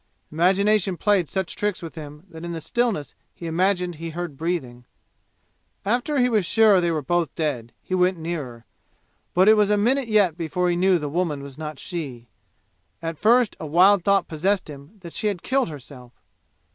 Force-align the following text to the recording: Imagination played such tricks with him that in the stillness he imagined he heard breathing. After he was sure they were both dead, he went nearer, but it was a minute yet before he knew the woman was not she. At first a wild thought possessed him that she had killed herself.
Imagination 0.31 0.97
played 0.97 1.29
such 1.29 1.55
tricks 1.55 1.83
with 1.83 1.93
him 1.93 2.25
that 2.27 2.43
in 2.43 2.53
the 2.53 2.59
stillness 2.59 3.13
he 3.35 3.45
imagined 3.45 3.93
he 3.97 4.09
heard 4.09 4.35
breathing. 4.35 4.83
After 5.85 6.17
he 6.17 6.27
was 6.27 6.43
sure 6.43 6.81
they 6.81 6.89
were 6.89 7.03
both 7.03 7.35
dead, 7.35 7.71
he 7.83 7.93
went 7.93 8.17
nearer, 8.17 8.65
but 9.35 9.47
it 9.47 9.53
was 9.53 9.69
a 9.69 9.77
minute 9.77 10.07
yet 10.07 10.35
before 10.35 10.71
he 10.71 10.75
knew 10.75 10.97
the 10.97 11.07
woman 11.07 11.43
was 11.43 11.55
not 11.59 11.77
she. 11.77 12.29
At 12.99 13.19
first 13.19 13.55
a 13.59 13.67
wild 13.67 14.03
thought 14.03 14.27
possessed 14.27 14.71
him 14.71 14.97
that 15.01 15.13
she 15.13 15.27
had 15.27 15.43
killed 15.43 15.69
herself. 15.69 16.13